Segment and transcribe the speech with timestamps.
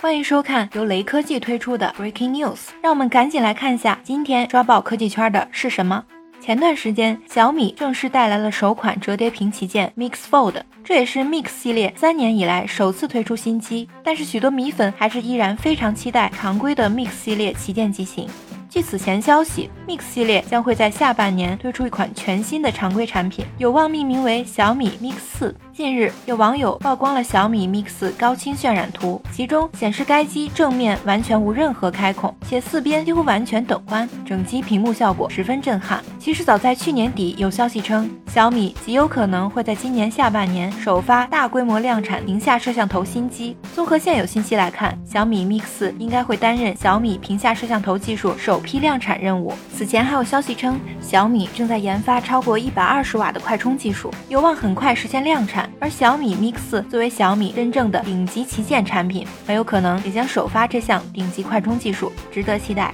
[0.00, 6.04] 欢迎收看由雷科技推出的 Breaking News，让我们赶紧来看一下今天抓爆科技圈的是什么。
[6.40, 13.88] 前段时间，小米正式带来了首款折叠屏旗舰 Mix Fold，这也是 Mix 系列三年以来首次推出新机。
[14.04, 18.28] 但是许多米粉还是依然非常期待常规的 Mix 系列旗舰机型。
[18.70, 25.56] 据此前消息，Mix 系列将会在下半年推出一款全新的常规产品，有望命名为小米 Mix 四。
[25.72, 36.02] 近日，有网友曝光了小米 Mix 高清渲染图，其中显示该机正面完全无任何开孔，且四边几乎完全等宽，整机屏幕效果十分震撼。
[36.18, 43.56] 其实早在去年底，有消息称小米极有可能会在今年下半年首发大规模量产屏下摄像头新机。
[43.74, 49.52] 综合现有信息来看，小米 Mix 应该会担任小米屏下摄像头技术首批量产任务。
[49.74, 55.70] 此前还有消息称，小米正在研发超过一百二十瓦的快充技术，有望很快实现量产。
[55.80, 62.92] 而小米 Mix 四作为小米真正的顶级旗舰产品，很有可能也将首发这项顶级快充技术，值得期待。